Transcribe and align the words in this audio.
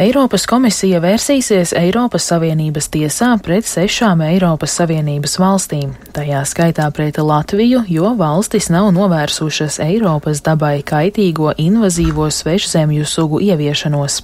Eiropas 0.00 0.46
komisija 0.48 0.96
vērsīsies 1.04 1.74
Eiropas 1.76 2.24
Savienības 2.30 2.86
tiesā 2.88 3.34
pret 3.44 3.66
sešām 3.68 4.22
Eiropas 4.24 4.72
Savienības 4.78 5.34
valstīm, 5.36 5.90
tajā 6.16 6.40
skaitā 6.48 6.86
pret 6.96 7.18
Latviju, 7.20 7.82
jo 7.84 8.14
valstis 8.16 8.70
nav 8.72 8.88
novērsušas 8.96 9.76
Eiropas 9.84 10.40
dabai 10.46 10.78
kaitīgo 10.88 11.52
invazīvo 11.52 12.30
svešzemju 12.32 13.04
sugu 13.04 13.42
ieviešanos. 13.44 14.22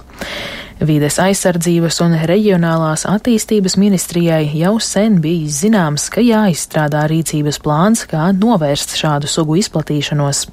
Vides 0.81 1.21
aizsardzības 1.21 2.01
un 2.07 2.17
reģionālās 2.25 3.05
attīstības 3.05 3.77
ministrijai 3.77 4.47
jau 4.57 4.79
sen 4.81 5.21
bijis 5.21 5.61
zināms, 5.61 6.09
ka 6.09 6.25
jāizstrādā 6.25 7.05
rīcības 7.13 7.61
plāns, 7.61 8.07
kā 8.09 8.31
novērst 8.33 8.97
šādu 8.97 9.29
sugu 9.29 9.61
izplatīšanos. 9.61 10.47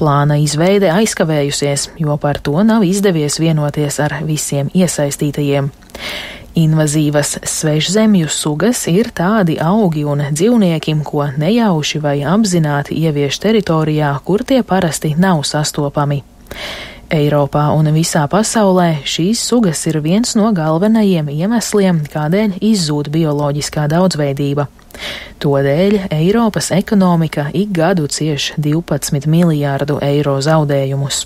Plāna 0.00 0.36
izveide 0.40 0.90
aizkavējusies, 0.94 1.90
jo 2.00 2.16
par 2.20 2.40
to 2.40 2.62
nav 2.64 2.84
izdevies 2.86 3.38
vienoties 3.40 4.00
ar 4.00 4.18
visiem 4.26 4.70
iesaistītajiem. 4.74 5.70
Invazīvas 6.60 7.36
svešzemju 7.46 8.28
sugas 8.28 8.82
ir 8.90 9.12
tādi 9.14 9.54
augi 9.62 10.02
un 10.04 10.24
dzīvnieki, 10.32 10.96
ko 11.06 11.28
nejauši 11.38 12.00
vai 12.02 12.16
apzināti 12.26 12.98
ievieš 12.98 13.38
teritorijā, 13.44 14.10
kur 14.24 14.42
tie 14.42 14.64
parasti 14.66 15.14
nav 15.16 15.44
sastopami. 15.46 16.24
Eiropā 17.10 17.68
un 17.74 17.92
visā 17.94 18.24
pasaulē 18.30 19.00
šīs 19.06 19.40
sugas 19.46 19.86
ir 19.90 20.00
viens 20.02 20.36
no 20.38 20.50
galvenajiem 20.54 21.30
iemesliem, 21.32 22.04
kādēļ 22.10 22.60
izzūd 22.62 23.10
bioloģiskā 23.14 23.86
daudzveidība. 23.90 24.68
Todēļ 25.40 25.96
Eiropas 26.12 26.70
ekonomika 26.76 27.48
ik 27.56 27.72
gadu 27.76 28.08
cieš 28.12 28.52
12 28.60 29.28
miljārdu 29.30 29.98
eiro 30.04 30.36
zaudējumus. 30.44 31.24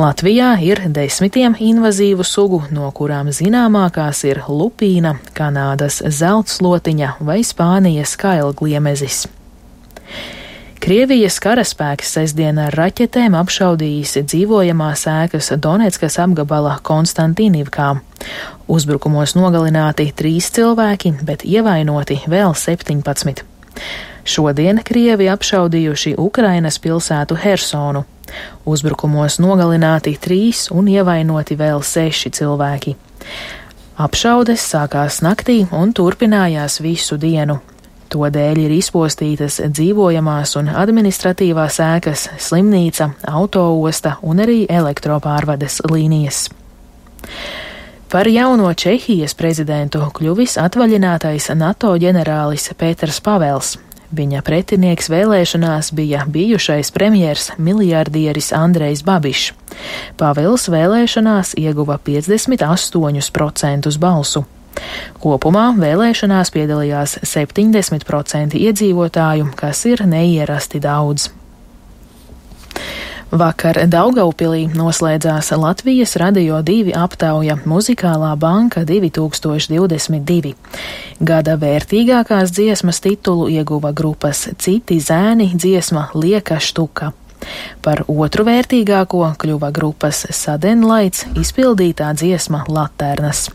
Latvijā 0.00 0.54
ir 0.64 0.80
desmitiem 0.94 1.56
invazīvu 1.60 2.24
sugu, 2.24 2.62
no 2.72 2.88
kurām 2.96 3.28
zināmākās 3.34 4.22
ir 4.28 4.40
lupīna, 4.48 5.16
Kanādas 5.36 5.98
zeltslotiņa 6.00 7.16
vai 7.20 7.40
Spānijas 7.44 8.14
kailgliemezis. 8.20 9.26
Krievijas 10.80 11.34
karaspēks 11.44 12.14
sestdien 12.14 12.56
ar 12.56 12.72
raķetēm 12.72 13.34
apšaudījis 13.36 14.14
dzīvojamās 14.30 15.02
ēkas 15.12 15.50
Donetskas 15.60 16.16
apgabala 16.22 16.78
Konstantīnivkā. 16.88 17.88
Uzbrukumos 18.64 19.34
nogalināti 19.36 20.06
trīs 20.16 20.48
cilvēki, 20.56 21.18
bet 21.28 21.44
ievainoti 21.44 22.22
vēl 22.32 22.56
17. 22.56 23.44
Šodien 24.24 24.80
Krievi 24.86 25.28
apšaudījuši 25.28 26.14
Ukrainas 26.16 26.80
pilsētu 26.80 27.36
Hersonu. 27.44 28.06
Uzbrukumos 28.64 29.36
nogalināti 29.36 30.16
trīs 30.16 30.70
un 30.72 30.88
ievainoti 30.88 31.60
vēl 31.60 31.84
seši 31.84 32.32
cilvēki. 32.40 32.96
Apšaudes 34.00 34.64
sākās 34.64 35.20
naktī 35.20 35.66
un 35.76 35.92
turpinājās 35.92 36.80
visu 36.80 37.20
dienu. 37.20 37.60
To 38.10 38.26
dēļ 38.26 38.58
ir 38.64 38.72
izpostītas 38.74 39.60
dzīvojamās 39.70 40.56
un 40.58 40.70
administratīvās 40.74 41.76
ēkas, 41.84 42.24
slimnīca, 42.42 43.12
autoosta 43.30 44.16
un 44.26 44.42
arī 44.42 44.64
elektropārvades 44.66 45.78
līnijas. 45.86 46.48
Par 48.10 48.26
jauno 48.26 48.72
Čehijas 48.74 49.36
prezidentu 49.38 50.02
kļuvis 50.16 50.56
atvaļinātais 50.58 51.52
NATO 51.54 51.94
ģenerālis 52.02 52.72
Pēters 52.74 53.22
Pavels. 53.22 53.76
Viņa 54.10 54.42
pretinieks 54.42 55.06
vēlēšanās 55.12 55.92
bija 55.94 56.24
bijušais 56.26 56.90
premjers 56.90 57.52
miljardieris 57.62 58.50
Andrejs 58.50 59.04
Babišs. 59.06 59.52
Pavels 60.18 60.66
vēlēšanās 60.66 61.54
ieguva 61.62 62.00
58% 62.02 63.94
balsu. 64.02 64.42
Kopumā 65.20 65.66
vēlēšanās 65.76 66.52
piedalījās 66.54 67.18
70% 67.26 68.56
iedzīvotāju, 68.56 69.50
kas 69.58 69.84
ir 69.90 70.06
neierasti 70.08 70.80
daudz. 70.80 71.28
Vakar 73.30 73.76
Daugaupilī 73.86 74.64
noslēdzās 74.74 75.52
Latvijas 75.54 76.16
Radio 76.18 76.56
2 76.66 76.96
aptauja 76.98 77.54
Muzikālā 77.62 78.32
banka 78.34 78.82
2022. 78.82 80.56
Gada 81.20 81.54
vērtīgākās 81.60 82.50
dziesmas 82.50 82.98
titulu 83.04 83.46
ieguva 83.54 83.92
grupas 83.94 84.48
Citi 84.58 84.98
zēni 84.98 85.52
dziesma 85.54 86.08
Lieka 86.14 86.58
štuka. 86.58 87.12
Par 87.86 88.02
otru 88.10 88.48
vērtīgāko 88.50 89.22
kļuva 89.38 89.70
grupas 89.78 90.26
Sadenlaits 90.34 91.28
izpildītā 91.38 92.10
dziesma 92.18 92.64
Laternas 92.66 93.46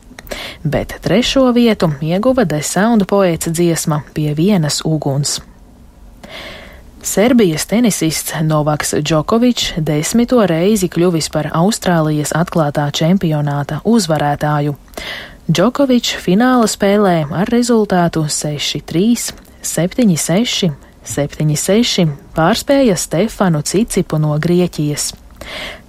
bet 0.64 0.96
trešo 1.02 1.52
vietu 1.56 1.92
ieguva 2.02 2.46
desaundu 2.46 3.06
poēca 3.10 3.52
dziesma 3.52 4.02
pie 4.14 4.34
vienas 4.38 4.82
uguns. 4.86 5.40
Serbijas 7.06 7.66
tenisists 7.70 8.34
Novaks 8.42 8.96
Džokovičs 8.98 9.74
desmito 9.78 10.40
reizi 10.46 10.90
kļuvis 10.90 11.30
par 11.30 11.52
Austrālijas 11.54 12.34
atklātā 12.34 12.88
čempionāta 12.90 13.84
uzvarētāju. 13.86 14.74
Džokovičs 15.46 16.16
fināla 16.26 16.66
spēlē 16.66 17.28
ar 17.30 17.52
rezultātu 17.54 18.24
6-3, 18.26 19.36
7-6, 19.62 20.72
7-6 21.06 22.10
pārspēja 22.34 22.98
Stefanu 22.98 23.62
Cicipu 23.62 24.18
no 24.18 24.40
Grieķijas. 24.42 25.12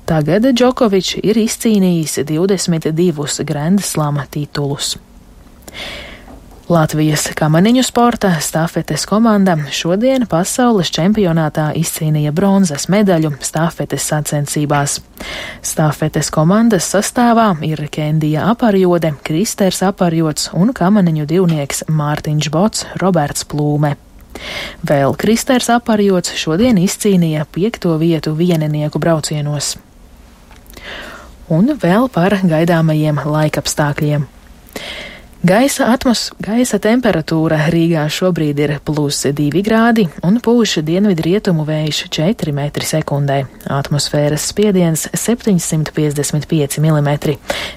Tagad 0.06 0.44
Džokovičs 0.54 1.16
ir 1.26 1.34
izcīnījis 1.40 2.20
22 2.28 3.42
Grandslama 3.42 4.22
titulus. 4.30 4.92
Latvijas 6.70 7.24
kamaniņu 7.34 7.82
sporta 7.82 8.30
stafetes 8.40 9.02
komanda 9.06 9.56
šodien 9.74 10.28
pasaules 10.30 10.92
čempionātā 10.94 11.72
izcīnīja 11.80 12.30
bronzas 12.34 12.86
medaļu 12.90 13.32
stafetes 13.42 14.06
sacensībās. 14.06 15.00
Stafetes 15.62 16.30
komandas 16.30 16.86
sastāvā 16.94 17.48
ir 17.66 17.82
Kendija 17.90 18.46
Aparjode, 18.52 19.10
Kristers 19.26 19.82
Aparjots 19.86 20.52
un 20.54 20.70
kamaniņu 20.74 21.26
divnieks 21.34 21.82
Mārtiņš 21.90 22.50
Bots, 22.54 22.86
Roberts 23.02 23.42
Plūme. 23.50 23.96
Vēl 24.86 25.18
Kristers 25.18 25.66
Aparjots 25.74 26.34
šodien 26.38 26.78
izcīnīja 26.78 27.46
piekto 27.50 27.98
vietu 27.98 28.36
vieninieku 28.38 29.02
braucienos 29.02 29.74
un 31.52 31.74
vēl 31.82 32.08
par 32.12 32.38
gaidāmajiem 32.46 33.20
laikapstākļiem. 33.26 34.26
Gaisa, 35.46 35.92
atmos, 35.92 36.32
gaisa 36.42 36.78
temperatūra 36.82 37.68
Rīgā 37.70 38.06
šobrīd 38.10 38.58
ir 38.64 38.72
plus 38.82 39.20
2 39.30 39.60
grādi 39.62 40.06
un 40.26 40.40
pūš 40.42 40.80
dienvidrietumu 40.88 41.62
vējš 41.68 42.00
4 42.16 42.54
m2. 42.56 43.36
Atmosfēras 43.70 44.48
spiediens 44.50 45.06
755 45.12 46.80
mm. 46.82 47.36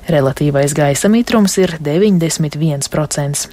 Relatīvais 0.10 0.74
gaisa 0.74 1.12
mitrums 1.14 1.60
ir 1.62 1.76
91%. 1.78 3.50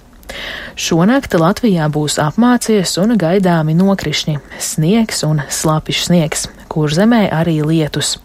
Šonakt 0.81 1.37
Latvijā 1.37 1.91
būs 1.93 2.17
apmācies 2.23 2.97
un 3.03 3.19
gaidāmi 3.21 3.77
nokrišņi, 3.77 4.39
sniegs 4.57 5.27
un 5.29 5.45
slapjš 5.45 6.07
sniegs, 6.09 6.49
kur 6.73 6.89
zemē 6.89 7.27
arī 7.35 7.61
lietus. 7.67 8.17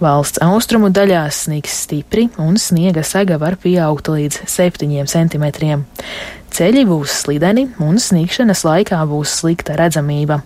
Valsts 0.00 0.40
austrumu 0.44 0.90
daļās 0.94 1.44
sniegs 1.46 1.74
stipri 1.84 2.28
un 2.40 2.56
sniega 2.60 3.04
saga 3.06 3.38
var 3.40 3.56
pieaugt 3.60 4.08
līdz 4.12 4.44
7 4.50 5.06
centimetriem. 5.10 5.84
Ceļi 6.50 6.86
būs 6.88 7.20
slideni 7.24 7.68
un 7.78 8.00
sniegšanas 8.02 8.64
laikā 8.66 9.02
būs 9.10 9.40
slikta 9.42 9.76
redzamība. 9.78 10.40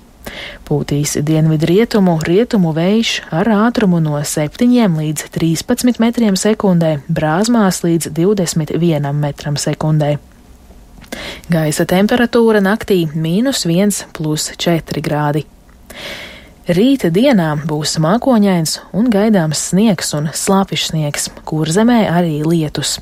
Pūtīs 0.64 1.16
dienvidu 1.20 1.68
rietumu, 1.68 2.16
rietumu 2.24 2.72
vējš 2.76 3.14
ar 3.34 3.50
ātrumu 3.68 4.00
no 4.02 4.18
7 4.18 4.98
līdz 4.98 5.28
13 5.36 6.00
metriem 6.02 6.36
sekundē, 6.40 6.98
brāzmās 7.08 7.82
līdz 7.84 8.12
21 8.16 9.12
metram 9.12 9.58
sekundē. 9.60 10.16
Gaisa 11.52 11.84
temperatūra 11.86 12.62
naktī- 12.64 13.04
mīnus 13.24 13.64
1 13.68 14.06
plus 14.12 14.50
4 14.56 15.02
grādi. 15.04 15.44
Rīta 16.64 17.10
dienā 17.12 17.50
būs 17.68 17.98
mākoņains 18.00 18.78
un 18.96 19.10
gaidāms 19.12 19.66
sniegs 19.68 20.14
un 20.16 20.30
slāpišs 20.32 20.86
sniegs, 20.94 21.26
kur 21.44 21.68
zemē 21.68 22.06
arī 22.08 22.38
lietus. 22.40 22.94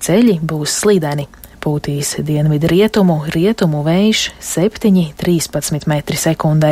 Ceļi 0.00 0.38
būs 0.40 0.78
slideni. 0.80 1.26
Pūtīs 1.60 2.14
dienvidu 2.24 2.70
rietumu, 2.72 3.18
rietumu 3.34 3.82
vējš 3.84 4.22
7,13 4.40 5.84
m2, 5.84 6.70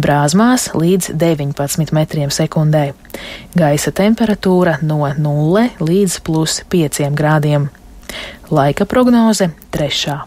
brāzmās 0.00 0.64
līdz 0.72 1.10
19 1.12 1.92
m2. 1.92 2.86
Gaisa 3.60 3.92
temperatūra 4.00 4.78
no 4.80 5.02
0 5.12 5.66
līdz 5.76 6.16
plus 6.24 6.62
5 6.72 7.12
grādiem. 7.12 7.68
Laika 8.48 8.88
prognoze 8.88 9.50
trešā. 9.76 10.22